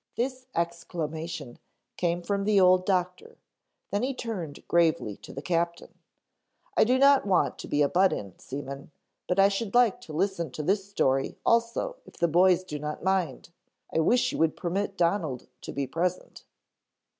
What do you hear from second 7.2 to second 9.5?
want to be a butt in, Seaman, but I